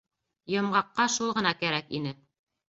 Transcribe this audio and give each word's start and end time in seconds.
Йомғаҡҡа 0.53 1.05
шул 1.17 1.35
ғына 1.41 1.53
кәрәк 1.61 1.93
ине. 2.01 2.17